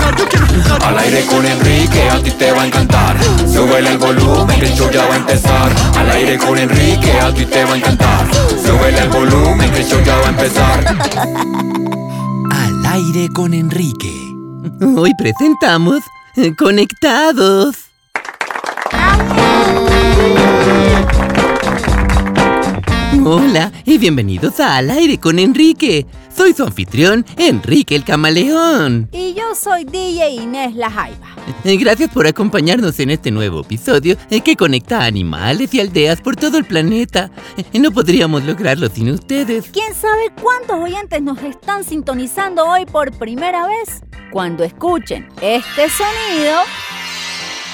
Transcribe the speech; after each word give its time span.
jugar, 0.00 0.16
yo 0.16 0.28
quiero 0.28 0.46
jugar. 0.46 0.84
Al 0.84 0.98
aire 0.98 1.24
con 1.26 1.44
Enrique, 1.46 2.08
a 2.10 2.22
ti 2.22 2.30
te 2.30 2.52
va 2.52 2.62
a 2.62 2.66
encantar. 2.66 3.16
Súbele 3.46 3.90
el 3.92 3.98
volumen, 3.98 4.58
que 4.60 4.66
el 4.66 4.74
show 4.74 4.90
ya 4.90 5.06
va 5.06 5.14
a 5.14 5.18
empezar. 5.18 5.72
Al 5.96 6.10
aire 6.10 6.38
con 6.38 6.58
Enrique, 6.58 7.12
a 7.20 7.32
ti 7.32 7.46
te 7.46 7.64
va 7.64 7.74
a 7.74 7.76
encantar. 7.76 8.26
Súbele 8.64 8.98
el 8.98 9.08
volumen, 9.08 9.70
que 9.70 9.80
el 9.80 9.86
show 9.86 10.00
ya 10.04 10.16
va 10.16 10.26
a 10.26 10.30
empezar. 10.30 10.84
Al 12.50 12.86
aire 12.86 13.28
con 13.34 13.54
Enrique. 13.54 14.12
Hoy 14.96 15.12
presentamos 15.18 16.00
Conectados. 16.56 17.76
Hola 23.24 23.70
y 23.84 23.98
bienvenidos 23.98 24.60
a 24.60 24.76
Al 24.76 24.90
aire 24.90 25.18
con 25.18 25.38
Enrique. 25.38 26.06
Soy 26.34 26.54
su 26.54 26.62
anfitrión, 26.64 27.26
Enrique 27.36 27.94
el 27.94 28.04
Camaleón. 28.04 29.08
Y 29.12 29.34
yo 29.34 29.54
soy 29.54 29.84
DJ 29.84 30.30
Inés 30.30 30.74
La 30.74 30.90
Jaiba. 30.90 31.26
Eh, 31.64 31.76
Gracias 31.76 32.10
por 32.10 32.26
acompañarnos 32.26 32.98
en 33.00 33.10
este 33.10 33.30
nuevo 33.30 33.60
episodio 33.60 34.16
eh, 34.30 34.40
que 34.40 34.56
conecta 34.56 35.00
a 35.00 35.04
animales 35.06 35.74
y 35.74 35.80
aldeas 35.80 36.20
por 36.20 36.36
todo 36.36 36.56
el 36.58 36.64
planeta. 36.64 37.30
Eh, 37.72 37.78
No 37.78 37.90
podríamos 37.90 38.44
lograrlo 38.44 38.88
sin 38.88 39.10
ustedes. 39.10 39.66
¿Quién 39.72 39.92
sabe 39.94 40.30
cuántos 40.40 40.76
oyentes 40.76 41.20
nos 41.20 41.42
están 41.42 41.84
sintonizando 41.84 42.64
hoy 42.66 42.86
por 42.86 43.10
primera 43.12 43.66
vez? 43.66 44.00
Cuando 44.32 44.64
escuchen 44.64 45.28
este 45.42 45.88
sonido, 45.90 46.56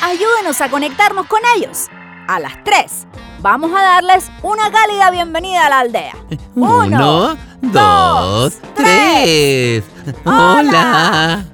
ayúdenos 0.03 0.61
a 0.61 0.69
conectarnos 0.71 1.27
con 1.27 1.41
ellos. 1.57 1.87
A 2.29 2.41
las 2.41 2.65
3 2.65 3.07
vamos 3.41 3.71
a 3.71 3.81
darles 3.83 4.25
una 4.43 4.71
cálida 4.73 5.11
bienvenida 5.13 5.67
a 5.67 5.71
la 5.71 5.79
aldea. 5.81 6.17
Uno, 6.57 7.37
dos, 7.73 8.55
tres. 8.75 9.85
Hola. 10.25 11.45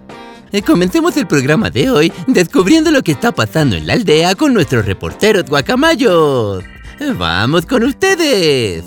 Eh, 0.53 0.63
Comencemos 0.63 1.17
el 1.17 1.27
programa 1.27 1.71
de 1.71 1.91
hoy 1.91 2.13
descubriendo 2.27 2.91
lo 2.91 3.03
que 3.03 3.13
está 3.13 3.33
pasando 3.33 3.77
en 3.77 3.87
la 3.87 3.95
aldea 3.95 4.35
con 4.35 4.53
nuestros 4.53 4.85
reporteros 4.85 5.45
guacamayos. 5.45 6.63
Eh, 7.01 7.15
Vamos 7.17 7.65
con 7.67 7.85
ustedes. 7.85 8.85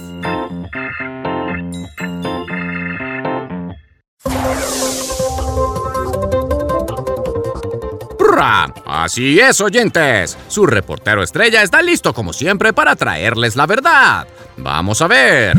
Así 9.06 9.40
es, 9.40 9.62
oyentes. 9.62 10.38
Su 10.48 10.66
reportero 10.66 11.22
estrella 11.22 11.62
está 11.62 11.82
listo 11.82 12.14
como 12.14 12.34
siempre 12.34 12.74
para 12.74 12.96
traerles 12.96 13.56
la 13.56 13.66
verdad. 13.66 14.28
Vamos 14.58 15.02
a 15.02 15.08
ver. 15.08 15.56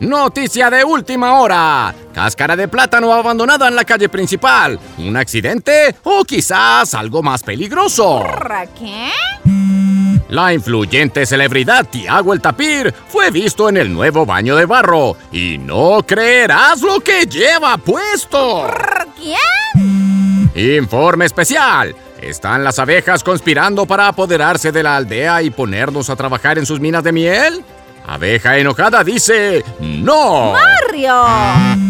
Noticia 0.00 0.70
de 0.70 0.82
última 0.82 1.38
hora. 1.38 1.94
Cáscara 2.14 2.56
de 2.56 2.68
plátano 2.68 3.12
abandonada 3.12 3.68
en 3.68 3.76
la 3.76 3.84
calle 3.84 4.08
principal. 4.08 4.80
¿Un 4.96 5.14
accidente 5.14 5.94
o 6.04 6.24
quizás 6.24 6.94
algo 6.94 7.22
más 7.22 7.42
peligroso? 7.42 8.24
¿Qué? 8.78 9.10
La 10.30 10.54
influyente 10.54 11.26
celebridad 11.26 11.86
Tiago 11.86 12.32
el 12.32 12.40
Tapir 12.40 12.94
fue 13.08 13.30
visto 13.30 13.68
en 13.68 13.76
el 13.76 13.92
nuevo 13.92 14.24
baño 14.24 14.56
de 14.56 14.64
barro 14.64 15.16
y 15.32 15.58
no 15.58 16.02
creerás 16.06 16.80
lo 16.80 17.00
que 17.00 17.26
lleva 17.26 17.76
puesto. 17.76 18.68
¿Quién? 19.18 20.50
Informe 20.54 21.26
especial. 21.26 21.94
¿Están 22.22 22.64
las 22.64 22.78
abejas 22.78 23.22
conspirando 23.22 23.84
para 23.84 24.08
apoderarse 24.08 24.72
de 24.72 24.82
la 24.82 24.96
aldea 24.96 25.42
y 25.42 25.50
ponernos 25.50 26.08
a 26.08 26.16
trabajar 26.16 26.58
en 26.58 26.64
sus 26.64 26.80
minas 26.80 27.04
de 27.04 27.12
miel? 27.12 27.64
Abeja 28.10 28.58
enojada 28.58 29.04
dice 29.04 29.64
¡No! 29.78 30.52
Mario. 30.52 31.89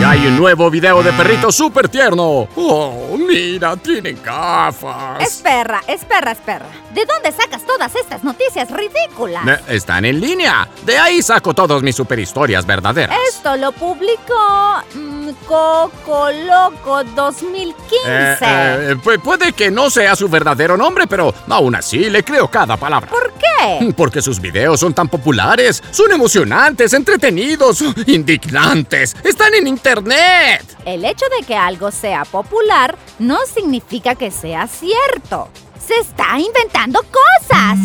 Y 0.00 0.02
hay 0.02 0.26
un 0.28 0.38
nuevo 0.38 0.70
video 0.70 1.02
de 1.02 1.12
perrito 1.12 1.52
súper 1.52 1.88
tierno. 1.90 2.48
¡Oh, 2.56 3.16
mira, 3.18 3.76
tienen 3.76 4.18
gafas! 4.24 5.20
Espera, 5.20 5.82
espera, 5.86 6.32
espera. 6.32 6.64
¿De 6.94 7.04
dónde 7.04 7.30
sacas 7.30 7.64
todas 7.66 7.94
estas 7.94 8.24
noticias 8.24 8.68
ridículas? 8.70 9.46
Eh, 9.46 9.60
Están 9.76 10.06
en 10.06 10.18
línea. 10.18 10.66
De 10.86 10.96
ahí 10.98 11.20
saco 11.22 11.52
todas 11.52 11.82
mis 11.82 11.94
superhistorias 11.94 12.64
verdaderas. 12.64 13.14
Esto 13.28 13.56
lo 13.58 13.72
publicó 13.72 14.82
mm, 14.94 15.28
Coco 15.46 16.28
Loco 16.46 17.04
2015. 17.04 17.84
Eh, 18.06 18.36
eh, 18.42 18.96
pu- 18.96 19.20
puede 19.20 19.52
que 19.52 19.70
no 19.70 19.90
sea 19.90 20.16
su 20.16 20.28
verdadero 20.30 20.78
nombre, 20.78 21.06
pero 21.06 21.34
aún 21.48 21.74
así 21.74 22.08
le 22.08 22.24
creo 22.24 22.48
cada 22.48 22.78
palabra. 22.78 23.10
¿Por 23.10 23.32
qué? 23.34 23.92
Porque 23.96 24.22
sus 24.22 24.40
videos 24.40 24.80
son 24.80 24.94
tan 24.94 25.08
populares, 25.08 25.82
son 25.90 26.10
emocionantes, 26.10 26.94
entretenidos, 26.94 27.82
indignantes. 28.06 29.14
Están 29.22 29.52
en 29.54 29.66
internet. 29.68 29.89
El 30.84 31.04
hecho 31.04 31.26
de 31.38 31.44
que 31.44 31.56
algo 31.56 31.90
sea 31.90 32.24
popular 32.24 32.96
no 33.18 33.38
significa 33.52 34.14
que 34.14 34.30
sea 34.30 34.66
cierto. 34.66 35.48
Se 35.84 35.94
está 35.96 36.38
inventando 36.38 37.00
cosas. 37.02 37.76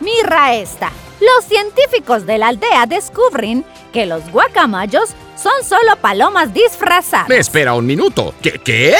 Mira 0.00 0.54
esta. 0.54 0.90
Los 1.20 1.44
científicos 1.46 2.26
de 2.26 2.38
la 2.38 2.48
aldea 2.48 2.86
descubren 2.86 3.64
que 3.92 4.06
los 4.06 4.30
guacamayos 4.30 5.10
son 5.36 5.64
solo 5.64 5.96
palomas 6.00 6.52
disfrazadas. 6.52 7.30
Espera 7.30 7.74
un 7.74 7.86
minuto. 7.86 8.34
¿Qué? 8.42 8.60
¿Qué? 8.64 8.96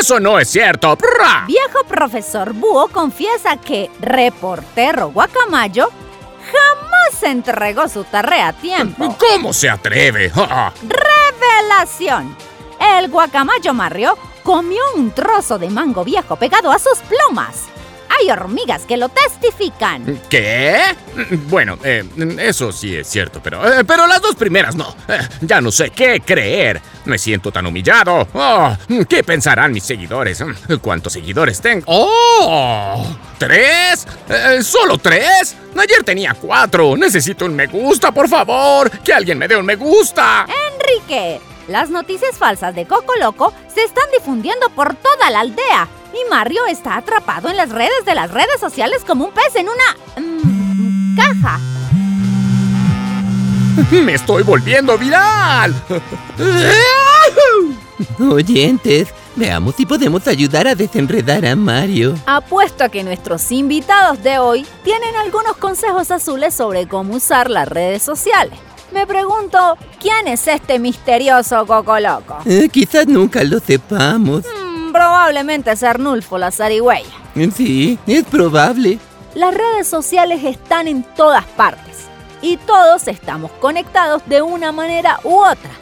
Eso 0.00 0.18
no 0.18 0.38
es 0.38 0.50
cierto. 0.50 0.98
Viejo 1.46 1.84
profesor 1.86 2.52
Búho 2.52 2.88
confiesa 2.88 3.56
que 3.56 3.90
reportero 4.00 5.10
guacamayo 5.10 5.90
jamás 6.44 7.22
entregó 7.22 7.88
su 7.88 8.04
tarea 8.04 8.48
a 8.48 8.52
tiempo. 8.52 9.16
¿Cómo 9.32 9.52
se 9.52 9.68
atreve? 9.68 10.32
Revelación. 10.82 12.36
El 12.80 13.10
guacamayo 13.10 13.72
Mario 13.72 14.18
comió 14.42 14.82
un 14.96 15.10
trozo 15.10 15.58
de 15.58 15.70
mango 15.70 16.04
viejo 16.04 16.36
pegado 16.36 16.70
a 16.70 16.78
sus 16.78 16.98
plumas. 16.98 17.73
Hay 18.24 18.30
hormigas 18.30 18.86
que 18.86 18.96
lo 18.96 19.10
testifican. 19.10 20.18
¿Qué? 20.30 20.80
Bueno, 21.48 21.78
eh, 21.84 22.02
eso 22.38 22.72
sí 22.72 22.96
es 22.96 23.06
cierto, 23.06 23.40
pero, 23.42 23.62
eh, 23.70 23.84
pero 23.84 24.06
las 24.06 24.22
dos 24.22 24.34
primeras 24.34 24.74
no. 24.74 24.96
Eh, 25.08 25.18
ya 25.42 25.60
no 25.60 25.70
sé 25.70 25.90
qué 25.90 26.22
creer. 26.24 26.80
Me 27.04 27.18
siento 27.18 27.52
tan 27.52 27.66
humillado. 27.66 28.26
Oh, 28.32 28.74
¿Qué 29.06 29.22
pensarán 29.22 29.72
mis 29.72 29.84
seguidores? 29.84 30.42
¿Cuántos 30.80 31.12
seguidores 31.12 31.60
tengo? 31.60 31.84
¡Oh! 31.86 33.06
¿Tres? 33.36 34.06
Eh, 34.30 34.62
¿Solo 34.62 34.96
tres? 34.96 35.54
Ayer 35.76 36.02
tenía 36.02 36.32
cuatro. 36.32 36.96
Necesito 36.96 37.44
un 37.44 37.54
me 37.54 37.66
gusta, 37.66 38.10
por 38.10 38.26
favor. 38.26 38.90
Que 39.02 39.12
alguien 39.12 39.36
me 39.36 39.48
dé 39.48 39.56
un 39.56 39.66
me 39.66 39.76
gusta. 39.76 40.46
Enrique, 40.72 41.42
las 41.68 41.90
noticias 41.90 42.36
falsas 42.36 42.74
de 42.74 42.86
Coco 42.86 43.14
Loco 43.18 43.52
se 43.72 43.84
están 43.84 44.04
difundiendo 44.16 44.68
por 44.70 44.94
toda 44.94 45.30
la 45.30 45.40
aldea. 45.40 45.88
Y 46.12 46.30
Mario 46.30 46.66
está 46.66 46.96
atrapado 46.96 47.48
en 47.48 47.56
las 47.56 47.70
redes 47.70 48.04
de 48.04 48.14
las 48.14 48.30
redes 48.30 48.60
sociales 48.60 49.02
como 49.06 49.24
un 49.24 49.32
pez 49.32 49.56
en 49.56 49.68
una... 49.68 50.26
mm, 50.26 51.16
caja. 51.16 51.60
Me 53.90 54.14
estoy 54.14 54.42
volviendo 54.42 54.96
viral. 54.96 55.74
Oyentes, 58.30 59.08
veamos 59.34 59.74
si 59.76 59.86
podemos 59.86 60.26
ayudar 60.28 60.68
a 60.68 60.74
desenredar 60.74 61.44
a 61.46 61.56
Mario. 61.56 62.14
Apuesto 62.26 62.84
a 62.84 62.88
que 62.88 63.02
nuestros 63.02 63.50
invitados 63.50 64.22
de 64.22 64.38
hoy 64.38 64.66
tienen 64.84 65.16
algunos 65.16 65.56
consejos 65.56 66.10
azules 66.10 66.54
sobre 66.54 66.86
cómo 66.86 67.16
usar 67.16 67.50
las 67.50 67.68
redes 67.68 68.02
sociales. 68.02 68.58
Me 68.94 69.08
pregunto, 69.08 69.58
¿quién 70.00 70.28
es 70.28 70.46
este 70.46 70.78
misterioso 70.78 71.66
Coco 71.66 71.98
Loco? 71.98 72.38
Eh, 72.46 72.68
quizás 72.70 73.08
nunca 73.08 73.42
lo 73.42 73.58
sepamos. 73.58 74.44
Mm, 74.44 74.92
probablemente 74.92 75.72
es 75.72 75.82
Arnulfo 75.82 76.38
la 76.38 76.52
zarigüeya. 76.52 77.10
Sí, 77.56 77.98
es 78.06 78.22
probable. 78.22 79.00
Las 79.34 79.52
redes 79.52 79.88
sociales 79.88 80.44
están 80.44 80.86
en 80.86 81.02
todas 81.16 81.44
partes 81.44 82.06
y 82.40 82.56
todos 82.56 83.08
estamos 83.08 83.50
conectados 83.60 84.22
de 84.26 84.42
una 84.42 84.70
manera 84.70 85.18
u 85.24 85.40
otra. 85.40 85.72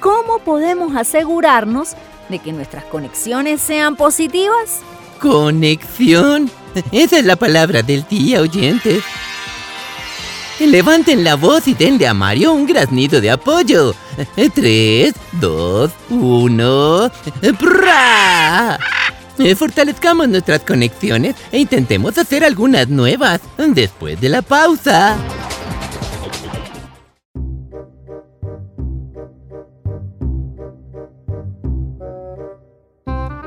¿Cómo 0.00 0.40
podemos 0.40 0.96
asegurarnos 0.96 1.90
de 2.28 2.40
que 2.40 2.52
nuestras 2.52 2.82
conexiones 2.86 3.60
sean 3.60 3.94
positivas? 3.94 4.80
Conexión. 5.20 6.50
Esa 6.90 7.18
es 7.20 7.24
la 7.24 7.36
palabra 7.36 7.84
del 7.84 8.04
día, 8.08 8.40
oyentes. 8.40 9.04
Levanten 10.58 11.22
la 11.22 11.34
voz 11.34 11.68
y 11.68 11.74
denle 11.74 12.06
a 12.06 12.14
Mario 12.14 12.52
un 12.52 12.66
graznido 12.66 13.20
de 13.20 13.30
apoyo. 13.30 13.94
Tres, 14.54 15.14
dos, 15.32 15.90
uno. 16.08 17.10
¡Prra! 17.58 18.78
Eh, 19.38 19.54
Fortalezcamos 19.54 20.28
nuestras 20.28 20.60
conexiones 20.60 21.36
e 21.52 21.58
intentemos 21.58 22.16
hacer 22.16 22.42
algunas 22.42 22.88
nuevas 22.88 23.40
después 23.58 24.18
de 24.20 24.30
la 24.30 24.40
pausa. 24.40 25.16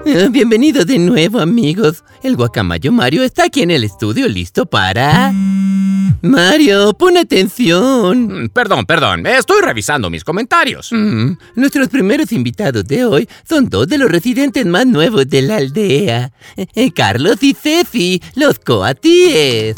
Eh, 0.06 0.28
Bienvenidos 0.30 0.86
de 0.86 1.00
nuevo, 1.00 1.40
amigos. 1.40 2.04
El 2.22 2.36
guacamayo 2.36 2.92
Mario 2.92 3.24
está 3.24 3.46
aquí 3.46 3.64
en 3.64 3.72
el 3.72 3.84
estudio 3.84 4.28
listo 4.28 4.68
para... 4.68 5.34
Mario, 6.22 6.94
pon 6.94 7.18
atención. 7.18 8.44
Mm, 8.46 8.50
Perdón, 8.50 8.86
perdón, 8.86 9.26
estoy 9.28 9.62
revisando 9.62 10.10
mis 10.10 10.24
comentarios. 10.24 10.90
Mm, 10.92 11.34
Nuestros 11.56 11.88
primeros 11.90 12.32
invitados 12.32 12.86
de 12.86 13.06
hoy 13.06 13.30
son 13.48 13.70
dos 13.70 13.88
de 13.88 13.98
los 13.98 14.12
residentes 14.12 14.66
más 14.66 14.86
nuevos 14.86 15.28
de 15.30 15.42
la 15.42 15.58
aldea. 15.58 16.32
Eh, 16.58 16.68
eh, 16.76 16.92
Carlos 16.92 17.38
y 17.42 17.54
Ceci, 17.54 18.22
los 18.36 18.60
coatíes. 18.60 19.76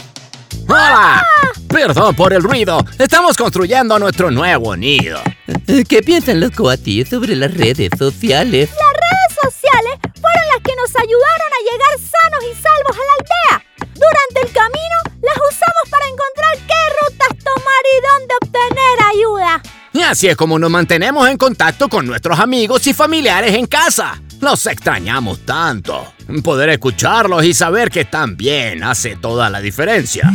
¡Hola! 0.68 1.24
Perdón 1.68 2.16
por 2.16 2.34
el 2.34 2.44
ruido. 2.44 2.86
Estamos 3.00 3.38
construyendo 3.38 3.98
nuestro 4.00 4.32
nuevo 4.32 4.76
nido. 4.76 5.20
Eh, 5.68 5.84
¿Qué 5.88 6.02
piensan 6.02 6.40
los 6.40 6.52
coatíes 6.52 7.10
sobre 7.10 7.36
las 7.36 7.54
redes 7.54 7.90
sociales? 7.98 8.70
Las 8.70 8.94
redes 8.94 9.54
sociales 9.54 9.94
fueron 10.02 10.48
las 10.54 10.62
que 10.64 10.74
nos 10.76 10.96
ayudaron 10.96 11.50
a 11.52 11.62
llegar 11.64 12.00
sanos 12.00 12.44
y 12.52 12.62
salvos 12.62 12.96
a 12.96 13.00
la 13.00 13.14
aldea. 13.58 13.66
Durante 14.02 14.48
el 14.48 14.52
camino 14.52 14.98
las 15.22 15.36
usamos 15.36 15.90
para 15.90 16.06
encontrar 16.08 16.58
qué 16.68 16.82
rutas 17.02 17.38
tomar 17.44 17.84
y 17.86 17.98
dónde 18.10 18.34
obtener 18.42 18.98
ayuda. 19.14 19.62
Y 19.94 20.02
así 20.02 20.28
es 20.28 20.36
como 20.36 20.58
nos 20.58 20.72
mantenemos 20.72 21.30
en 21.30 21.38
contacto 21.38 21.88
con 21.88 22.08
nuestros 22.08 22.40
amigos 22.40 22.88
y 22.88 22.94
familiares 22.94 23.54
en 23.54 23.68
casa. 23.68 24.20
Los 24.40 24.66
extrañamos 24.66 25.46
tanto. 25.46 26.14
Poder 26.44 26.70
escucharlos 26.70 27.44
y 27.44 27.54
saber 27.54 27.92
que 27.92 28.02
están 28.02 28.36
bien 28.36 28.84
hace 28.84 29.18
toda 29.18 29.50
la 29.52 29.60
diferencia. 29.62 30.32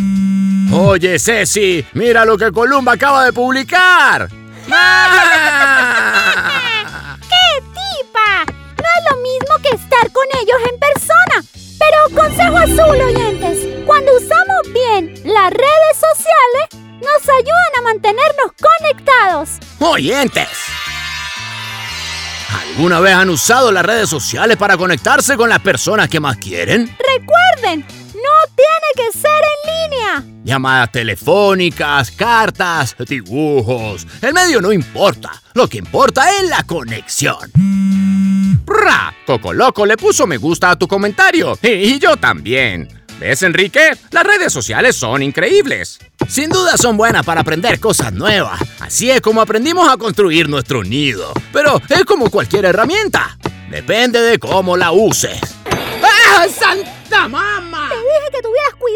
Oye, 0.73 1.19
Ceci, 1.19 1.85
mira 1.95 2.25
lo 2.25 2.39
que 2.39 2.53
Columba 2.53 2.93
acaba 2.93 3.25
de 3.25 3.33
publicar. 3.33 4.29
¡Ah! 4.71 5.91
¡Qué 7.21 7.63
tipa! 7.63 8.45
No 8.47 8.85
es 8.85 9.05
lo 9.11 9.17
mismo 9.23 9.59
que 9.63 9.71
estar 9.71 10.13
con 10.13 10.27
ellos 10.41 10.59
en 10.71 10.79
persona. 10.79 11.56
Pero 11.79 12.23
consejo 12.23 12.57
azul, 12.57 13.01
oyentes. 13.01 13.85
Cuando 13.87 14.13
usamos 14.17 14.73
bien 14.73 15.15
las 15.25 15.51
redes 15.51 15.95
sociales, 15.95 16.87
nos 17.01 17.29
ayudan 17.29 17.73
a 17.79 17.83
mantenernos 17.83 18.53
conectados. 18.61 19.51
Oyentes. 19.79 20.49
¿Alguna 22.77 23.01
vez 23.01 23.15
han 23.15 23.31
usado 23.31 23.73
las 23.73 23.85
redes 23.85 24.09
sociales 24.09 24.57
para 24.57 24.77
conectarse 24.77 25.37
con 25.37 25.49
las 25.49 25.61
personas 25.61 26.09
que 26.09 26.21
más 26.21 26.37
quieren? 26.37 26.87
Recuerden, 26.99 27.81
no 28.15 28.55
tiene 28.55 28.89
que 28.95 29.19
ser 29.19 29.31
en 29.31 29.91
línea. 29.91 30.25
Llamadas 30.45 30.93
telefónicas, 30.93 32.11
cartas, 32.11 32.95
dibujos. 33.09 34.07
El 34.23 34.33
medio 34.33 34.61
no 34.61 34.73
importa. 34.73 35.33
Lo 35.55 35.69
que 35.69 35.79
importa 35.79 36.31
es 36.37 36.49
la 36.49 36.63
conexión. 36.65 37.51
¡Ra! 38.67 39.15
Coco 39.27 39.53
Loco 39.53 39.87
le 39.87 39.97
puso 39.97 40.27
me 40.27 40.37
gusta 40.37 40.71
a 40.71 40.77
tu 40.77 40.89
comentario. 40.89 41.59
Y, 41.63 41.99
yo 41.99 42.17
también. 42.17 42.89
¿Ves, 43.21 43.43
Enrique? 43.43 43.93
Las 44.11 44.25
redes 44.25 44.53
sociales 44.53 44.97
son 44.97 45.23
increíbles. 45.23 45.99
Sin 46.29 46.51
duda 46.51 46.77
son 46.77 46.97
buenas 46.97 47.25
para 47.25 47.41
aprender 47.41 47.81
cosas 47.81 48.13
nuevas. 48.13 48.61
Así 48.81 49.11
es 49.11 49.21
como 49.21 49.41
aprendimos 49.41 49.89
a 49.89 49.97
construir 49.97 50.49
nuestro 50.49 50.83
nido. 50.83 51.33
Pero 51.53 51.81
es 51.89 52.05
como 52.05 52.31
cualquier 52.31 52.67
herramienta. 52.67 53.39
Depende 53.71 54.21
de 54.21 54.39
cómo 54.39 54.77
la 54.77 54.93
uses. 54.93 55.41
¡Ah, 56.03 56.47
santa 56.49 57.29
mamá! 57.29 57.89
Te 57.89 57.97
dije 57.97 58.31
que 58.33 58.43
tuvieras 58.43 58.75
cuidado. 58.79 58.96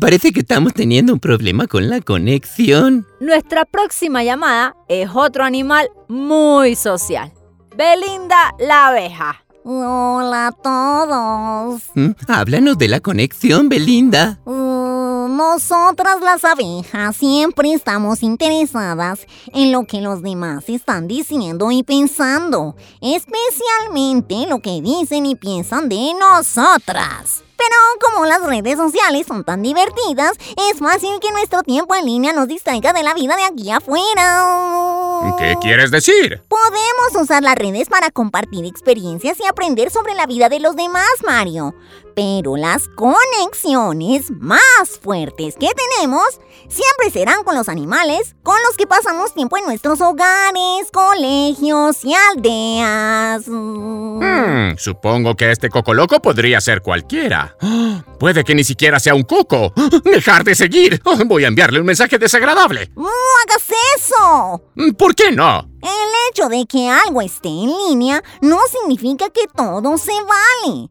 Parece 0.00 0.32
que 0.32 0.40
estamos 0.40 0.72
teniendo 0.74 1.12
un 1.12 1.20
problema 1.20 1.66
con 1.66 1.88
la 1.88 2.00
conexión. 2.00 3.06
Nuestra 3.20 3.64
próxima 3.64 4.22
llamada 4.24 4.74
es 4.88 5.08
otro 5.12 5.44
animal 5.44 5.88
muy 6.08 6.74
social. 6.76 7.32
Belinda 7.76 8.54
la 8.58 8.88
abeja. 8.88 9.42
Hola 9.64 10.46
a 10.48 10.52
todos. 10.52 11.82
Mm, 11.94 12.10
Háblanos 12.28 12.78
de 12.78 12.88
la 12.88 13.00
conexión, 13.00 13.68
Belinda. 13.68 14.38
Uh, 14.44 15.05
nosotras 15.28 16.20
las 16.20 16.44
abejas 16.44 17.16
siempre 17.16 17.72
estamos 17.72 18.22
interesadas 18.22 19.26
en 19.52 19.72
lo 19.72 19.84
que 19.84 20.00
los 20.00 20.22
demás 20.22 20.68
están 20.68 21.08
diciendo 21.08 21.70
y 21.70 21.82
pensando, 21.82 22.76
especialmente 23.00 24.46
lo 24.48 24.60
que 24.60 24.80
dicen 24.80 25.26
y 25.26 25.34
piensan 25.34 25.88
de 25.88 26.12
nosotras. 26.18 27.42
Pero 27.56 27.76
como 28.04 28.26
las 28.26 28.42
redes 28.42 28.76
sociales 28.76 29.26
son 29.26 29.44
tan 29.44 29.62
divertidas, 29.62 30.32
es 30.70 30.78
fácil 30.78 31.18
que 31.20 31.32
nuestro 31.32 31.62
tiempo 31.62 31.94
en 31.94 32.04
línea 32.04 32.32
nos 32.32 32.48
distraiga 32.48 32.92
de 32.92 33.02
la 33.02 33.14
vida 33.14 33.36
de 33.36 33.44
aquí 33.44 33.70
afuera. 33.70 35.05
¿Qué 35.38 35.56
quieres 35.60 35.90
decir? 35.90 36.42
Podemos 36.48 37.22
usar 37.22 37.42
las 37.42 37.56
redes 37.56 37.88
para 37.88 38.10
compartir 38.10 38.64
experiencias 38.64 39.38
y 39.40 39.46
aprender 39.46 39.90
sobre 39.90 40.14
la 40.14 40.26
vida 40.26 40.48
de 40.48 40.60
los 40.60 40.76
demás, 40.76 41.10
Mario. 41.24 41.74
Pero 42.14 42.56
las 42.56 42.88
conexiones 42.88 44.30
más 44.30 44.98
fuertes 45.02 45.56
que 45.60 45.68
tenemos 45.74 46.40
siempre 46.68 47.10
serán 47.12 47.44
con 47.44 47.54
los 47.54 47.68
animales 47.68 48.34
con 48.42 48.56
los 48.66 48.76
que 48.76 48.86
pasamos 48.86 49.34
tiempo 49.34 49.58
en 49.58 49.64
nuestros 49.64 50.00
hogares, 50.00 50.90
colegios 50.92 52.04
y 52.04 52.14
aldeas. 52.14 53.46
Mm. 53.48 54.22
Hmm, 54.22 54.76
supongo 54.78 55.36
que 55.36 55.50
este 55.50 55.68
coco 55.68 55.92
loco 55.92 56.22
podría 56.22 56.60
ser 56.60 56.80
cualquiera. 56.80 57.56
Puede 58.18 58.44
que 58.44 58.54
ni 58.54 58.64
siquiera 58.64 58.98
sea 58.98 59.14
un 59.14 59.24
coco. 59.24 59.72
¡Dejar 60.04 60.44
de 60.44 60.54
seguir! 60.54 61.02
Voy 61.26 61.44
a 61.44 61.48
enviarle 61.48 61.80
un 61.80 61.86
mensaje 61.86 62.18
desagradable. 62.18 62.90
¡No 62.94 63.08
hagas 63.44 63.64
eso! 63.96 64.62
¿Por 64.96 65.14
qué 65.16 65.32
no? 65.32 65.68
El 65.82 66.30
hecho 66.30 66.48
de 66.48 66.66
que 66.66 66.88
algo 66.88 67.22
esté 67.22 67.48
en 67.48 67.72
línea 67.88 68.22
no 68.40 68.58
significa 68.70 69.30
que 69.30 69.48
todo 69.48 69.98
se 69.98 70.12
vale. 70.12 70.90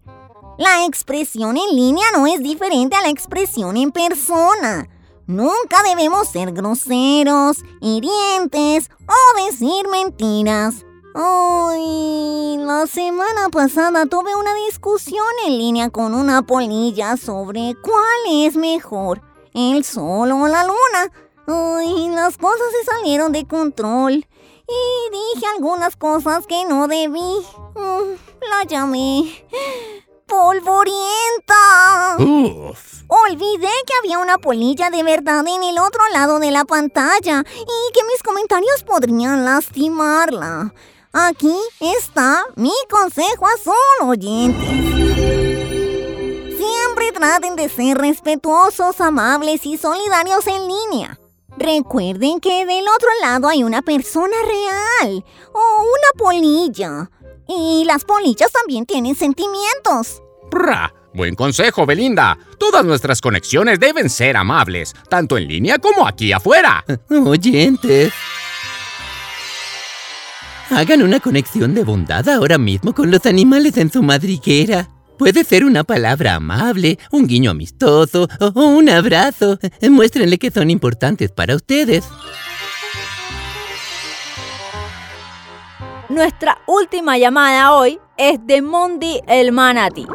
La 0.57 0.86
expresión 0.86 1.57
en 1.57 1.75
línea 1.75 2.06
no 2.13 2.27
es 2.27 2.42
diferente 2.42 2.95
a 2.95 3.01
la 3.01 3.10
expresión 3.10 3.77
en 3.77 3.92
persona. 3.92 4.89
Nunca 5.27 5.83
debemos 5.83 6.27
ser 6.30 6.51
groseros, 6.51 7.57
hirientes 7.81 8.89
o 9.07 9.45
decir 9.45 9.88
mentiras. 9.89 10.86
Ay, 11.13 12.58
la 12.60 12.88
semana 12.88 13.50
pasada 13.51 14.05
tuve 14.05 14.36
una 14.36 14.53
discusión 14.67 15.25
en 15.46 15.58
línea 15.58 15.89
con 15.89 16.13
una 16.13 16.41
polilla 16.41 17.17
sobre 17.17 17.75
cuál 17.82 18.46
es 18.46 18.55
mejor, 18.55 19.22
el 19.53 19.84
sol 19.84 20.32
o 20.32 20.48
la 20.48 20.63
luna. 20.63 21.12
Ay, 21.47 22.09
las 22.09 22.37
cosas 22.37 22.67
se 22.71 22.91
salieron 22.91 23.31
de 23.31 23.45
control 23.45 24.13
y 24.67 25.11
dije 25.11 25.45
algunas 25.55 25.95
cosas 25.95 26.47
que 26.47 26.65
no 26.65 26.87
debí. 26.87 27.19
Mm, 27.75 28.15
la 28.49 28.63
llamé 28.67 29.45
polvorienta. 30.25 32.17
Uf. 32.19 33.03
Olvidé 33.07 33.69
que 33.85 33.93
había 34.01 34.19
una 34.19 34.37
polilla 34.37 34.89
de 34.89 35.03
verdad 35.03 35.45
en 35.47 35.63
el 35.63 35.77
otro 35.77 36.01
lado 36.11 36.39
de 36.39 36.51
la 36.51 36.65
pantalla 36.65 37.43
y 37.47 37.93
que 37.93 38.03
mis 38.11 38.23
comentarios 38.23 38.83
podrían 38.83 39.45
lastimarla. 39.45 40.73
Aquí 41.13 41.55
está 41.79 42.43
mi 42.55 42.73
consejo 42.89 43.47
azul, 43.47 44.09
oyentes. 44.09 44.69
Siempre 46.57 47.11
traten 47.13 47.55
de 47.55 47.69
ser 47.69 47.97
respetuosos, 47.97 48.99
amables 48.99 49.65
y 49.65 49.77
solidarios 49.77 50.45
en 50.47 50.67
línea. 50.67 51.19
Recuerden 51.57 52.39
que 52.39 52.65
del 52.65 52.85
otro 52.88 53.09
lado 53.21 53.47
hay 53.47 53.63
una 53.63 53.81
persona 53.81 54.35
real 54.45 55.24
o 55.53 55.81
una 55.81 56.17
polilla. 56.17 57.09
Y 57.47 57.83
las 57.85 58.03
polillas 58.03 58.51
también 58.51 58.85
tienen 58.85 59.15
sentimientos. 59.15 60.21
¡Ra! 60.51 60.93
Buen 61.13 61.35
consejo, 61.35 61.85
Belinda. 61.85 62.38
Todas 62.57 62.83
nuestras 62.83 63.21
conexiones 63.21 63.79
deben 63.79 64.09
ser 64.09 64.35
amables, 64.35 64.93
tanto 65.09 65.38
en 65.38 65.47
línea 65.47 65.79
como 65.79 66.05
aquí 66.05 66.33
afuera. 66.33 66.83
Oyentes. 67.09 68.12
Hagan 70.71 71.03
una 71.03 71.19
conexión 71.19 71.74
de 71.74 71.83
bondad 71.83 72.27
ahora 72.27 72.57
mismo 72.57 72.93
con 72.93 73.12
los 73.12 73.25
animales 73.25 73.77
en 73.77 73.91
su 73.91 74.03
madriguera. 74.03 74.89
Puede 75.17 75.43
ser 75.43 75.63
una 75.63 75.84
palabra 75.84 76.36
amable, 76.36 77.00
un 77.12 77.27
guiño 77.27 77.51
amistoso 77.51 78.27
o 78.39 78.62
un 78.62 78.89
abrazo. 78.89 79.57
Muéstrenle 79.81 80.38
que 80.38 80.51
son 80.51 80.69
importantes 80.69 81.31
para 81.31 81.55
ustedes. 81.55 82.05
Nuestra 86.10 86.57
última 86.67 87.17
llamada 87.17 87.74
hoy 87.74 88.00
es 88.17 88.39
de 88.45 88.62
Mondi 88.62 89.22
el 89.27 89.51
Manati. 89.51 90.05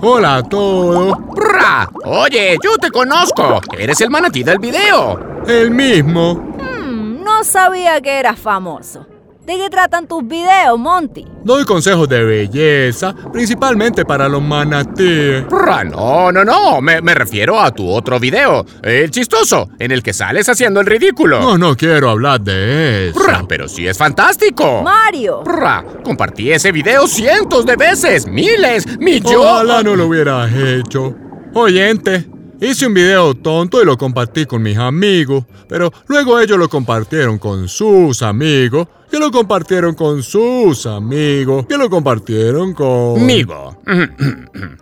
Hola 0.00 0.36
a 0.36 0.42
todos. 0.42 1.16
¡Prra! 1.34 1.88
Oye, 2.04 2.56
yo 2.62 2.76
te 2.78 2.90
conozco. 2.90 3.60
Eres 3.76 4.00
el 4.00 4.10
manatí 4.10 4.42
del 4.42 4.58
video. 4.58 5.18
El 5.46 5.70
mismo. 5.70 6.34
Hmm, 6.34 7.22
no 7.22 7.44
sabía 7.44 8.00
que 8.00 8.18
eras 8.18 8.38
famoso. 8.38 9.06
¿De 9.48 9.56
qué 9.56 9.70
tratan 9.70 10.06
tus 10.06 10.28
videos, 10.28 10.78
Monty? 10.78 11.24
Doy 11.42 11.64
consejos 11.64 12.06
de 12.06 12.22
belleza, 12.22 13.14
principalmente 13.32 14.04
para 14.04 14.28
los 14.28 14.42
manatíes. 14.42 15.46
No, 15.90 16.30
no, 16.30 16.44
no. 16.44 16.82
Me, 16.82 17.00
me 17.00 17.14
refiero 17.14 17.58
a 17.58 17.70
tu 17.70 17.88
otro 17.88 18.20
video. 18.20 18.66
El 18.82 19.10
chistoso, 19.10 19.70
en 19.78 19.90
el 19.90 20.02
que 20.02 20.12
sales 20.12 20.50
haciendo 20.50 20.80
el 20.80 20.86
ridículo. 20.86 21.40
No, 21.40 21.56
no 21.56 21.74
quiero 21.78 22.10
hablar 22.10 22.42
de 22.42 23.08
eso. 23.08 23.18
¡Prra! 23.18 23.42
Pero 23.48 23.68
sí 23.68 23.88
es 23.88 23.96
fantástico. 23.96 24.82
Mario. 24.82 25.42
¡Prra! 25.44 25.82
Compartí 26.04 26.52
ese 26.52 26.70
video 26.70 27.06
cientos 27.06 27.64
de 27.64 27.76
veces, 27.76 28.26
miles, 28.26 28.98
millones. 28.98 29.34
Ojalá 29.34 29.82
no 29.82 29.96
lo 29.96 30.08
hubieras 30.08 30.52
hecho. 30.52 31.16
Oyente, 31.54 32.28
hice 32.60 32.86
un 32.86 32.94
video 32.94 33.34
tonto 33.34 33.82
y 33.82 33.84
lo 33.84 33.96
compartí 33.96 34.46
con 34.46 34.62
mis 34.62 34.76
amigos, 34.76 35.44
pero 35.68 35.92
luego 36.06 36.38
ellos 36.40 36.58
lo 36.58 36.68
compartieron 36.68 37.38
con 37.38 37.68
sus 37.68 38.22
amigos, 38.22 38.88
que 39.10 39.18
lo 39.18 39.30
compartieron 39.30 39.94
con 39.94 40.22
sus 40.22 40.86
amigos, 40.86 41.66
que 41.66 41.76
lo 41.78 41.88
compartieron 41.88 42.74
con... 42.74 43.24
Migo. 43.24 43.76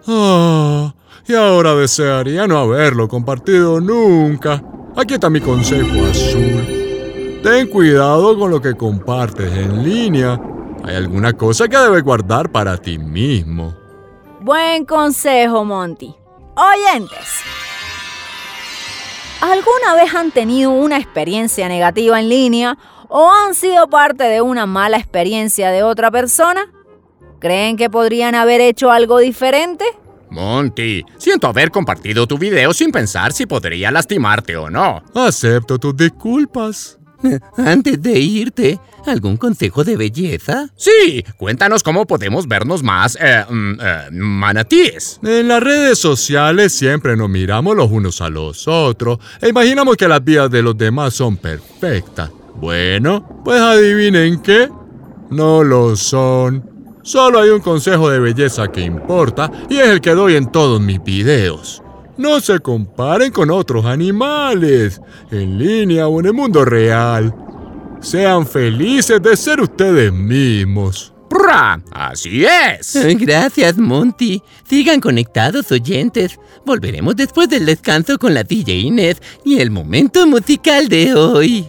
Ah, 0.09 0.95
y 1.27 1.35
ahora 1.35 1.75
desearía 1.75 2.47
no 2.47 2.59
haberlo 2.59 3.09
compartido 3.09 3.81
nunca. 3.81 4.63
Aquí 4.97 5.15
está 5.15 5.29
mi 5.29 5.41
consejo 5.41 6.07
azul. 6.09 7.41
Ten 7.43 7.67
cuidado 7.67 8.39
con 8.39 8.51
lo 8.51 8.63
que 8.63 8.75
compartes 8.75 9.53
en 9.53 9.83
línea. 9.83 10.41
Hay 10.85 10.95
alguna 10.95 11.33
cosa 11.33 11.69
que 11.69 11.77
debes 11.77 12.05
guardar 12.05 12.51
para 12.51 12.77
ti 12.77 12.99
mismo. 12.99 13.75
Buen 14.41 14.85
consejo, 14.85 15.65
Monty. 15.65 16.15
Oyentes. 16.55 17.66
¿Alguna 19.47 19.95
vez 19.95 20.13
han 20.13 20.33
tenido 20.33 20.73
una 20.73 20.99
experiencia 20.99 21.69
negativa 21.69 22.19
en 22.19 22.29
línea 22.29 22.77
o 23.09 23.31
han 23.31 23.55
sido 23.55 23.89
parte 23.89 24.25
de 24.25 24.41
una 24.41 24.67
mala 24.67 24.97
experiencia 24.97 25.71
de 25.71 25.85
otra 25.85 26.11
persona? 26.11 26.67
¿Creen 27.39 27.77
que 27.77 27.89
podrían 27.89 28.35
haber 28.35 28.61
hecho 28.61 28.91
algo 28.91 29.19
diferente? 29.19 29.85
Monty, 30.31 31.05
siento 31.17 31.47
haber 31.47 31.71
compartido 31.71 32.27
tu 32.27 32.39
video 32.39 32.75
sin 32.75 32.91
pensar 32.91 33.33
si 33.33 33.47
podría 33.47 33.93
lastimarte 33.93 34.57
o 34.57 34.69
no. 34.69 35.05
Acepto 35.15 35.79
tus 35.79 35.97
disculpas. 35.97 36.99
Antes 37.57 38.01
de 38.03 38.19
irte, 38.19 38.79
¿algún 39.07 39.37
consejo 39.37 39.85
de 39.85 39.97
belleza? 39.97 40.69
Sí, 40.77 41.25
cuéntanos 41.37 41.83
cómo 41.83 42.07
podemos 42.07 42.47
vernos 42.47 42.83
más 42.83 43.17
eh, 43.21 43.45
mm, 43.49 43.73
eh, 43.81 44.09
manatíes. 44.13 45.21
En 45.23 45.49
las 45.49 45.63
redes 45.63 45.99
sociales 45.99 46.73
siempre 46.73 47.17
nos 47.17 47.29
miramos 47.29 47.77
los 47.77 47.91
unos 47.91 48.21
a 48.21 48.29
los 48.29 48.69
otros 48.69 49.19
e 49.41 49.49
imaginamos 49.49 49.97
que 49.97 50.09
las 50.09 50.23
vidas 50.23 50.51
de 50.51 50.63
los 50.63 50.77
demás 50.77 51.15
son 51.15 51.37
perfectas. 51.37 52.31
Bueno, 52.57 53.43
pues 53.45 53.61
adivinen 53.61 54.41
qué. 54.41 54.69
No 55.31 55.65
lo 55.65 55.97
son. 55.97 56.77
Solo 57.03 57.41
hay 57.41 57.51
un 57.51 57.61
consejo 57.61 58.11
de 58.11 58.19
belleza 58.19 58.69
que 58.69 58.81
importa 58.81 59.51
y 59.69 59.77
es 59.77 59.89
el 59.89 60.01
que 60.01 60.11
doy 60.11 60.37
en 60.37 60.51
todos 60.51 60.81
mis 60.81 61.03
videos. 61.03 61.83
No 62.19 62.41
se 62.41 62.61
comparen 62.61 63.31
con 63.31 63.51
otros 63.51 63.85
animales, 63.85 65.01
en 65.31 65.59
línea 65.59 66.09
o 66.09 66.21
en 66.21 66.27
el 66.27 66.33
mundo 66.33 66.65
real. 66.65 67.35
Sean 68.01 68.47
felices 68.47 69.21
de 69.23 69.37
ser 69.37 69.61
ustedes 69.61 70.13
mismos. 70.13 71.13
¡Prra! 71.29 71.83
Así 71.91 72.45
es. 72.45 72.97
Gracias, 73.19 73.77
Monty. 73.77 74.43
Sigan 74.69 75.01
conectados, 75.01 75.71
oyentes. 75.73 76.39
Volveremos 76.65 77.17
después 77.17 77.49
del 77.49 77.67
descanso 77.67 78.19
con 78.19 78.33
la 78.33 78.45
DJ 78.45 78.75
Inés 78.79 79.21
y 79.45 79.61
el 79.61 79.71
momento 79.71 80.27
musical 80.27 80.89
de 80.89 81.15
hoy. 81.15 81.67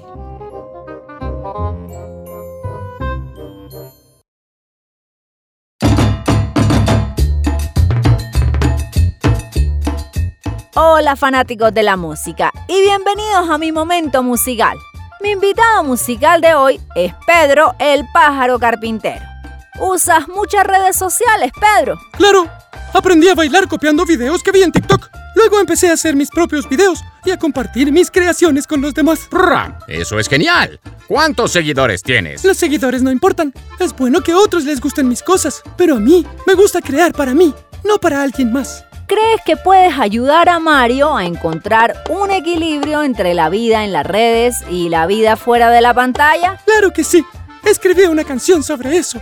Hola 10.99 11.15
fanáticos 11.15 11.71
de 11.75 11.83
la 11.83 11.95
música 11.95 12.51
y 12.67 12.81
bienvenidos 12.81 13.47
a 13.51 13.59
mi 13.59 13.71
momento 13.71 14.23
musical. 14.23 14.79
Mi 15.21 15.29
invitado 15.29 15.83
musical 15.83 16.41
de 16.41 16.55
hoy 16.55 16.81
es 16.95 17.13
Pedro 17.27 17.75
el 17.77 18.03
pájaro 18.11 18.57
carpintero. 18.57 19.23
¿Usas 19.79 20.27
muchas 20.27 20.65
redes 20.65 20.95
sociales, 20.95 21.51
Pedro? 21.61 21.99
Claro, 22.13 22.49
aprendí 22.93 23.29
a 23.29 23.35
bailar 23.35 23.67
copiando 23.67 24.07
videos 24.07 24.41
que 24.41 24.51
vi 24.51 24.63
en 24.63 24.71
TikTok. 24.71 25.07
Luego 25.35 25.59
empecé 25.59 25.87
a 25.87 25.93
hacer 25.93 26.15
mis 26.15 26.31
propios 26.31 26.67
videos 26.67 27.03
y 27.23 27.29
a 27.29 27.37
compartir 27.37 27.91
mis 27.91 28.09
creaciones 28.09 28.65
con 28.65 28.81
los 28.81 28.95
demás. 28.95 29.29
Eso 29.87 30.17
es 30.17 30.27
genial. 30.27 30.79
¿Cuántos 31.07 31.51
seguidores 31.51 32.01
tienes? 32.01 32.43
Los 32.43 32.57
seguidores 32.57 33.03
no 33.03 33.11
importan. 33.11 33.53
Es 33.79 33.95
bueno 33.95 34.21
que 34.21 34.31
a 34.31 34.37
otros 34.39 34.63
les 34.63 34.81
gusten 34.81 35.07
mis 35.07 35.21
cosas, 35.21 35.61
pero 35.77 35.97
a 35.97 35.99
mí 35.99 36.25
me 36.47 36.55
gusta 36.55 36.81
crear 36.81 37.13
para 37.13 37.35
mí, 37.35 37.53
no 37.83 37.99
para 37.99 38.23
alguien 38.23 38.51
más. 38.51 38.86
¿Crees 39.07 39.39
que 39.45 39.55
puedes 39.55 39.97
ayudar 39.97 40.49
a 40.49 40.59
Mario 40.59 41.15
a 41.15 41.23
encontrar 41.23 42.03
un 42.09 42.29
equilibrio 42.29 43.03
entre 43.03 43.33
la 43.33 43.47
vida 43.47 43.85
en 43.85 43.93
las 43.93 44.05
redes 44.05 44.65
y 44.69 44.89
la 44.89 45.07
vida 45.07 45.37
fuera 45.37 45.69
de 45.69 45.79
la 45.79 45.93
pantalla? 45.93 46.59
Claro 46.65 46.91
que 46.91 47.05
sí. 47.05 47.25
Escribí 47.63 48.03
una 48.03 48.25
canción 48.25 48.63
sobre 48.63 48.97
eso. 48.97 49.21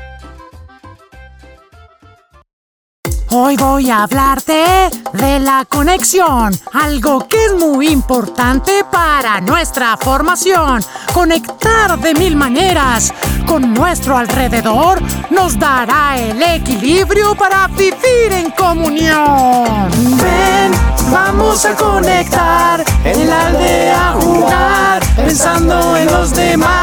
Hoy 3.32 3.58
voy 3.58 3.90
a 3.90 4.04
hablarte 4.04 4.90
de 5.14 5.40
la 5.40 5.66
conexión, 5.68 6.58
algo 6.74 7.28
que 7.28 7.46
es 7.46 7.54
muy 7.54 7.88
importante 7.88 8.86
para 8.92 9.42
nuestra 9.42 9.98
formación. 9.98 10.84
Conectar 11.14 12.00
de 12.00 12.14
mil 12.14 12.36
maneras 12.36 13.12
con 13.48 13.74
nuestro 13.74 14.16
alrededor 14.18 15.02
nos 15.32 15.58
dará 15.58 16.18
el 16.18 16.42
equilibrio 16.42 17.36
para 17.36 17.68
vivir 17.68 18.32
en 18.32 18.52
comunión. 18.52 19.90
Ven, 20.22 20.72
vamos 21.12 21.66
a 21.66 21.76
conectar 21.76 22.84
en 23.04 23.28
la 23.28 23.48
aldea 23.48 24.14
jugar, 24.20 25.04
pensando 25.16 25.98
en 25.98 26.06
los 26.08 26.32
demás. 26.32 26.76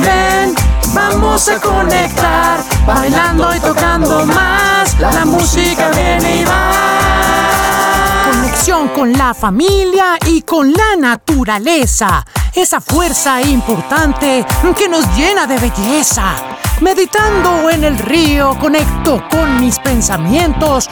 Ven, 0.00 0.54
vamos 0.94 1.48
a 1.48 1.58
conectar, 1.60 2.61
bailando 2.86 3.54
y 3.54 3.60
tocando 3.60 4.26
más. 4.26 4.98
La 4.98 5.24
música 5.24 5.90
viene 5.90 6.36
y 6.40 6.44
va. 6.44 7.61
Con 8.94 9.12
la 9.12 9.34
familia 9.34 10.18
y 10.26 10.42
con 10.42 10.72
la 10.72 10.96
naturaleza. 10.96 12.24
Esa 12.54 12.80
fuerza 12.80 13.42
importante 13.42 14.46
que 14.76 14.88
nos 14.88 15.04
llena 15.16 15.46
de 15.46 15.58
belleza. 15.58 16.34
Meditando 16.80 17.68
en 17.70 17.84
el 17.84 17.98
río, 17.98 18.56
conecto 18.60 19.22
con 19.30 19.60
mis 19.60 19.78
pensamientos. 19.78 20.88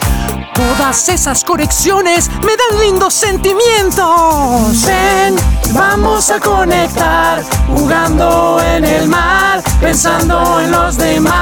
Todas 0.53 1.09
esas 1.09 1.43
conexiones 1.43 2.29
me 2.43 2.55
dan 2.55 2.81
lindos 2.81 3.13
sentimientos. 3.13 4.85
Ven, 4.85 5.35
vamos 5.73 6.29
a 6.29 6.39
conectar, 6.39 7.43
jugando 7.67 8.61
en 8.61 8.85
el 8.85 9.07
mar, 9.07 9.63
pensando 9.79 10.59
en 10.59 10.71
los 10.71 10.97
demás. 10.97 11.33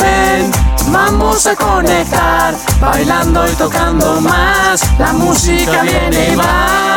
Ven, 0.00 0.50
vamos 0.88 1.46
a 1.46 1.56
conectar, 1.56 2.54
bailando 2.80 3.46
y 3.46 3.54
tocando 3.54 4.20
más. 4.20 4.82
La 4.98 5.12
música 5.12 5.82
viene 5.82 6.32
y 6.32 6.36
va. 6.36 6.90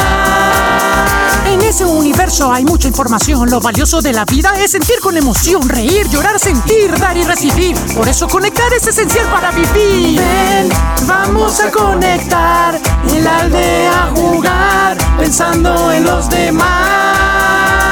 En 1.47 1.61
ese 1.61 1.85
universo 1.85 2.51
hay 2.51 2.63
mucha 2.63 2.87
información. 2.87 3.49
Lo 3.49 3.59
valioso 3.59 4.01
de 4.01 4.13
la 4.13 4.25
vida 4.25 4.53
es 4.59 4.71
sentir 4.71 4.99
con 4.99 5.15
emoción, 5.17 5.67
reír, 5.69 6.07
llorar, 6.09 6.39
sentir, 6.39 6.97
dar 6.97 7.15
y 7.15 7.23
recibir. 7.23 7.75
Por 7.95 8.07
eso 8.07 8.27
conectar 8.27 8.71
es 8.73 8.87
esencial 8.87 9.27
para 9.27 9.51
vivir. 9.51 10.19
Ven, 10.19 10.69
vamos 11.05 11.59
a 11.59 11.69
conectar 11.69 12.79
en 13.07 13.23
la 13.23 13.39
aldea 13.39 14.03
a 14.05 14.11
jugar, 14.15 14.97
pensando 15.17 15.91
en 15.91 16.05
los 16.05 16.29
demás. 16.29 17.82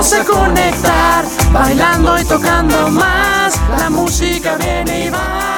Vamos 0.00 0.14
a 0.14 0.24
conectar, 0.24 1.24
bailando 1.52 2.18
y 2.18 2.24
tocando 2.24 2.88
más. 2.88 3.54
La 3.78 3.90
música 3.90 4.56
viene 4.56 5.04
y 5.04 5.10
va. 5.10 5.50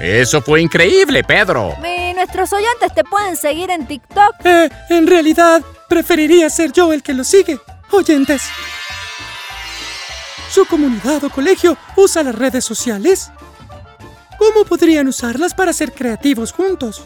Eso 0.00 0.40
fue 0.40 0.62
increíble, 0.62 1.22
Pedro. 1.22 1.74
Y 1.84 2.14
nuestros 2.14 2.54
oyentes 2.54 2.94
te 2.94 3.04
pueden 3.04 3.36
seguir 3.36 3.70
en 3.70 3.86
TikTok. 3.86 4.34
Eh, 4.44 4.70
en 4.88 5.06
realidad, 5.06 5.60
preferiría 5.90 6.48
ser 6.48 6.72
yo 6.72 6.94
el 6.94 7.02
que 7.02 7.12
lo 7.12 7.22
sigue. 7.22 7.60
Oyentes. 7.90 8.44
¿Su 10.50 10.64
comunidad 10.64 11.22
o 11.22 11.28
colegio 11.28 11.76
usa 11.96 12.22
las 12.22 12.34
redes 12.34 12.64
sociales? 12.64 13.30
¿Cómo 14.40 14.64
podrían 14.64 15.06
usarlas 15.06 15.52
para 15.52 15.70
ser 15.74 15.92
creativos 15.92 16.50
juntos? 16.50 17.04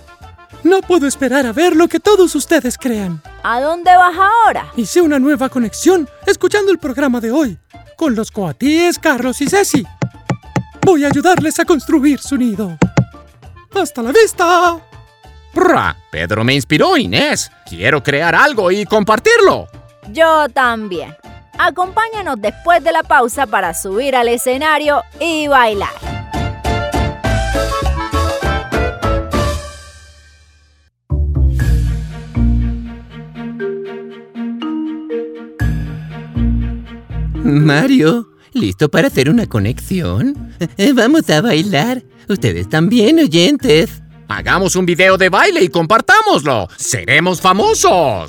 No 0.62 0.80
puedo 0.82 1.08
esperar 1.08 1.44
a 1.46 1.52
ver 1.52 1.74
lo 1.74 1.88
que 1.88 1.98
todos 1.98 2.32
ustedes 2.36 2.78
crean. 2.78 3.20
¿A 3.42 3.60
dónde 3.60 3.90
vas 3.96 4.14
ahora? 4.16 4.72
Hice 4.76 5.02
una 5.02 5.18
nueva 5.18 5.48
conexión 5.48 6.08
escuchando 6.26 6.70
el 6.70 6.78
programa 6.78 7.20
de 7.20 7.32
hoy 7.32 7.58
con 7.96 8.14
los 8.14 8.30
coatíes 8.30 9.00
Carlos 9.00 9.40
y 9.40 9.48
Ceci. 9.48 9.84
Voy 10.82 11.02
a 11.02 11.08
ayudarles 11.08 11.58
a 11.58 11.64
construir 11.64 12.20
su 12.20 12.36
nido. 12.36 12.78
¡Hasta 13.74 14.00
la 14.00 14.12
vista! 14.12 14.78
Prra, 15.52 15.96
Pedro 16.12 16.44
me 16.44 16.54
inspiró, 16.54 16.96
Inés. 16.96 17.50
Quiero 17.68 18.00
crear 18.00 18.36
algo 18.36 18.70
y 18.70 18.84
compartirlo. 18.84 19.66
Yo 20.12 20.48
también. 20.50 21.16
Acompáñanos 21.58 22.40
después 22.40 22.82
de 22.84 22.92
la 22.92 23.02
pausa 23.02 23.48
para 23.48 23.74
subir 23.74 24.14
al 24.14 24.28
escenario 24.28 25.02
y 25.18 25.48
bailar. 25.48 26.23
Mario, 37.44 38.30
¿listo 38.54 38.88
para 38.88 39.08
hacer 39.08 39.28
una 39.28 39.46
conexión? 39.46 40.54
Eh, 40.78 40.92
Vamos 40.94 41.28
a 41.28 41.42
bailar. 41.42 42.02
Ustedes 42.28 42.68
también, 42.70 43.18
oyentes. 43.18 44.02
Hagamos 44.28 44.76
un 44.76 44.86
video 44.86 45.18
de 45.18 45.28
baile 45.28 45.62
y 45.62 45.68
compartámoslo. 45.68 46.68
Seremos 46.78 47.42
famosos. 47.42 48.24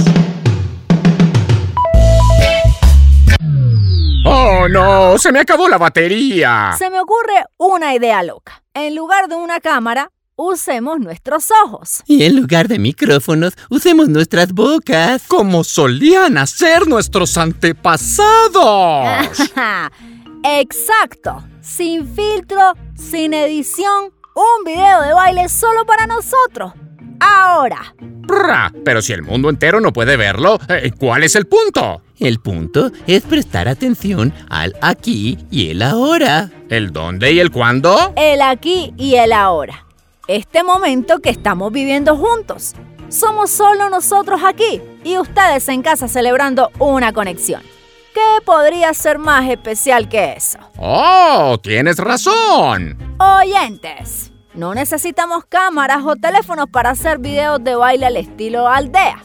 ¡Oh, 4.26 4.68
no! 4.68 5.18
¡Se 5.18 5.32
me 5.32 5.40
acabó 5.40 5.70
la 5.70 5.78
batería! 5.78 6.76
Se 6.78 6.90
me 6.90 7.00
ocurre 7.00 7.46
una 7.58 7.96
idea 7.96 8.22
loca. 8.24 8.64
En 8.74 8.96
lugar 8.96 9.30
de 9.30 9.36
una 9.36 9.62
cámara, 9.62 10.12
usemos 10.36 11.00
nuestros 11.00 11.50
ojos. 11.64 12.04
Y 12.06 12.24
en 12.24 12.36
lugar 12.36 12.68
de 12.68 12.80
micrófonos, 12.80 13.54
usemos 13.70 14.10
nuestras 14.10 14.52
bocas. 14.52 15.24
Como 15.28 15.64
solían 15.64 16.38
hacer 16.38 16.88
nuestros 16.88 17.38
antepasados. 17.38 19.40
Exacto. 20.44 21.44
Sin 21.62 22.08
filtro, 22.08 22.74
sin 22.96 23.34
edición, 23.34 24.12
un 24.36 24.66
video 24.66 25.02
de 25.02 25.14
baile 25.14 25.50
solo 25.50 25.86
para 25.86 26.06
nosotros. 26.06 26.74
Ahora. 27.20 27.96
Prra, 28.28 28.72
Pero 28.84 29.02
si 29.02 29.14
el 29.14 29.22
mundo 29.22 29.50
entero 29.50 29.80
no 29.80 29.94
puede 29.94 30.18
verlo, 30.18 30.60
eh, 30.68 30.92
¿cuál 30.98 31.24
es 31.24 31.36
el 31.36 31.46
punto? 31.46 32.02
El 32.20 32.40
punto 32.40 32.92
es 33.08 33.24
prestar 33.24 33.68
atención 33.68 34.34
al 34.50 34.76
aquí 34.82 35.38
y 35.52 35.70
el 35.70 35.82
ahora. 35.82 36.52
¿El 36.70 36.92
dónde 36.92 37.32
y 37.32 37.40
el 37.40 37.52
cuándo? 37.52 38.14
El 38.16 38.42
aquí 38.42 38.94
y 38.98 39.16
el 39.16 39.32
ahora. 39.32 39.85
Este 40.28 40.64
momento 40.64 41.20
que 41.20 41.30
estamos 41.30 41.72
viviendo 41.72 42.18
juntos. 42.18 42.74
Somos 43.10 43.52
solo 43.52 43.90
nosotros 43.90 44.42
aquí 44.44 44.82
y 45.04 45.20
ustedes 45.20 45.70
en 45.70 45.84
casa 45.84 46.08
celebrando 46.08 46.72
una 46.80 47.14
conexión. 47.14 47.62
¿Qué 48.12 48.44
podría 48.44 48.92
ser 48.96 49.20
más 49.20 49.48
especial 49.48 50.10
que 50.10 50.34
eso? 50.34 50.58
¡Oh! 50.80 51.60
Tienes 51.62 52.00
razón. 52.00 52.98
Oyentes, 53.20 54.32
no 54.56 54.74
necesitamos 54.74 55.46
cámaras 55.46 56.04
o 56.04 56.16
teléfonos 56.16 56.70
para 56.72 56.90
hacer 56.90 57.20
videos 57.20 57.64
de 57.64 57.76
baile 57.76 58.08
al 58.08 58.18
estilo 58.18 58.68
aldea. 58.68 59.22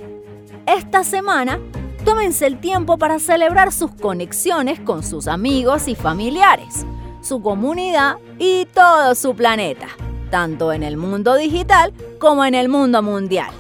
Esta 0.67 1.03
semana, 1.03 1.59
tómense 2.05 2.47
el 2.47 2.61
tiempo 2.61 2.99
para 2.99 3.19
celebrar 3.21 3.73
sus 3.73 3.93
conexiones 3.95 4.79
con 4.81 5.03
sus 5.03 5.29
amigos 5.29 5.89
y 5.89 5.95
familiares, 5.95 6.85
su 7.23 7.41
comunidad 7.41 8.17
y 8.39 8.67
todo 8.67 9.15
su 9.15 9.35
planeta, 9.35 9.89
tanto 10.31 10.73
en 10.73 10.83
el 10.83 10.97
mundo 10.97 11.35
digital 11.37 11.93
como 12.19 12.45
en 12.45 12.55
el 12.55 12.69
mundo 12.69 13.03
mundial. 13.03 13.51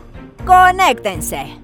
¡Conéctense! 0.46 1.58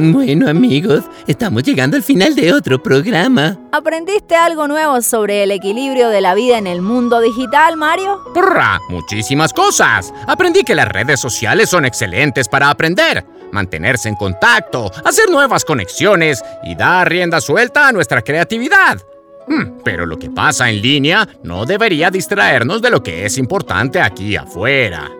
Bueno, 0.00 0.48
amigos, 0.48 1.02
estamos 1.26 1.64
llegando 1.64 1.96
al 1.96 2.04
final 2.04 2.36
de 2.36 2.52
otro 2.52 2.80
programa. 2.80 3.58
¿Aprendiste 3.72 4.36
algo 4.36 4.68
nuevo 4.68 5.02
sobre 5.02 5.42
el 5.42 5.50
equilibrio 5.50 6.08
de 6.08 6.20
la 6.20 6.34
vida 6.36 6.56
en 6.56 6.68
el 6.68 6.82
mundo 6.82 7.20
digital, 7.20 7.76
Mario? 7.76 8.22
Prra, 8.32 8.78
Muchísimas 8.90 9.52
cosas. 9.52 10.14
Aprendí 10.28 10.62
que 10.62 10.76
las 10.76 10.86
redes 10.86 11.18
sociales 11.18 11.68
son 11.70 11.84
excelentes 11.84 12.46
para 12.48 12.70
aprender, 12.70 13.24
mantenerse 13.50 14.08
en 14.08 14.14
contacto, 14.14 14.88
hacer 15.04 15.28
nuevas 15.30 15.64
conexiones 15.64 16.44
y 16.62 16.76
dar 16.76 17.08
rienda 17.08 17.40
suelta 17.40 17.88
a 17.88 17.92
nuestra 17.92 18.22
creatividad. 18.22 19.00
Hmm, 19.48 19.80
Pero 19.82 20.06
lo 20.06 20.16
que 20.16 20.30
pasa 20.30 20.70
en 20.70 20.80
línea 20.80 21.28
no 21.42 21.64
debería 21.66 22.08
distraernos 22.12 22.80
de 22.80 22.90
lo 22.90 23.02
que 23.02 23.24
es 23.26 23.36
importante 23.36 24.00
aquí 24.00 24.36
afuera. 24.36 25.10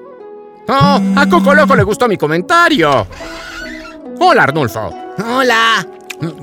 Oh, 0.68 1.00
a 1.16 1.26
Coco 1.28 1.52
Loco 1.52 1.74
le 1.74 1.82
gustó 1.82 2.06
mi 2.06 2.16
comentario. 2.16 3.06
Hola, 4.18 4.42
Arnulfo. 4.44 4.90
Hola. 5.24 5.86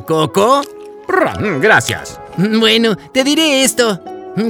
¿Coco? 0.07 0.61
Mm, 1.39 1.59
Gracias. 1.61 2.19
Bueno, 2.38 2.95
te 3.13 3.23
diré 3.23 3.63
esto. 3.63 3.99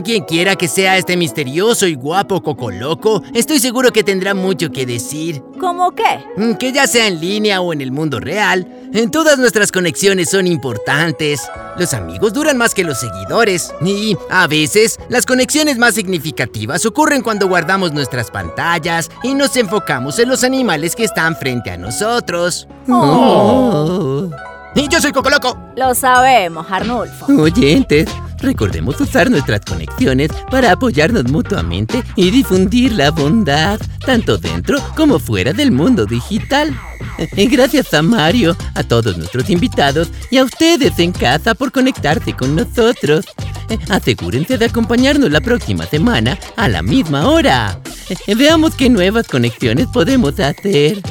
Quien 0.04 0.24
quiera 0.24 0.56
que 0.56 0.67
sea 0.67 0.98
este 0.98 1.15
misterioso 1.15 1.86
y 1.86 1.95
guapo 1.95 2.41
Coco 2.41 2.71
Loco, 2.71 3.21
estoy 3.34 3.60
seguro 3.60 3.91
que 3.91 4.04
tendrá 4.04 4.34
mucho 4.34 4.71
que 4.71 4.86
decir. 4.86 5.43
¿Cómo 5.60 5.91
qué? 5.91 6.56
Que 6.58 6.71
ya 6.71 6.88
sea 6.88 7.08
en 7.08 7.19
línea 7.19 7.62
o 7.62 7.71
en 7.71 7.82
el 7.82 7.91
mundo 7.91 8.19
real, 8.19 8.67
en 8.93 9.12
todas 9.12 9.38
nuestras 9.38 9.71
conexiones 9.71 10.30
son 10.30 10.48
importantes. 10.48 11.41
Los 11.78 11.93
amigos 11.93 12.34
duran 12.34 12.58
más 12.58 12.74
que 12.74 12.84
los 12.84 13.00
seguidores. 13.00 13.74
Y, 13.86 14.17
a 14.30 14.48
veces, 14.48 14.98
las 15.10 15.26
conexiones 15.26 15.78
más 15.78 15.93
significativas 15.93 16.86
ocurren 16.86 17.21
cuando 17.21 17.48
guardamos 17.48 17.91
nuestras 17.91 18.32
pantallas 18.32 19.12
y 19.24 19.34
nos 19.36 19.56
enfocamos 19.56 20.17
en 20.19 20.30
los 20.30 20.43
animales 20.43 20.95
que 20.95 21.04
están 21.04 21.36
frente 21.36 21.71
a 21.71 21.78
nosotros. 21.78 22.67
Oh. 22.88 24.30
Y 24.75 24.89
yo 24.89 24.99
soy 24.99 25.13
Coco 25.13 25.29
Loco. 25.29 25.57
Lo 25.77 25.95
sabemos, 25.95 26.67
Arnulfo. 26.69 27.27
Oyentes, 27.27 28.09
recordemos 28.39 28.99
usar 28.99 29.31
nuestras 29.31 29.61
conexiones 29.61 30.29
para 30.51 30.73
apoyarnos 30.73 31.31
mutuamente 31.31 32.03
y 32.17 32.29
difundir 32.29 32.91
la 32.91 33.11
bondad, 33.11 33.79
tanto 34.05 34.38
dentro 34.38 34.79
como 34.97 35.17
fuera 35.17 35.53
del 35.53 35.71
mundo 35.71 36.05
digital. 36.05 36.77
Gracias 37.38 37.93
a 37.93 38.01
Mario, 38.01 38.57
a 38.73 38.83
todos 38.83 39.17
nuestros 39.17 39.49
invitados 39.49 40.09
y 40.29 40.39
a 40.39 40.43
ustedes 40.43 40.99
en 40.99 41.13
casa 41.13 41.55
por 41.55 41.71
conectarse 41.71 42.33
con 42.33 42.53
nosotros. 42.53 43.25
Asegúrense 43.89 44.57
de 44.57 44.65
acompañarnos 44.65 45.31
la 45.31 45.39
próxima 45.39 45.85
semana 45.85 46.38
a 46.57 46.67
la 46.67 46.81
misma 46.81 47.29
hora. 47.29 47.79
Veamos 48.27 48.75
qué 48.75 48.89
nuevas 48.89 49.27
conexiones 49.27 49.88
podemos 49.88 50.38
hacer. 50.39 51.01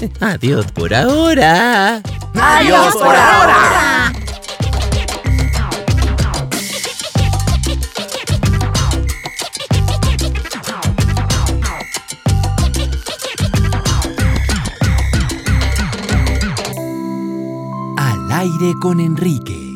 Adiós 0.20 0.66
por 0.72 0.94
ahora. 0.94 2.00
Adiós 2.34 2.94
por 2.94 3.14
ahora. 3.14 4.12
Al 17.96 18.32
aire 18.32 18.74
con 18.80 19.00
Enrique. 19.00 19.69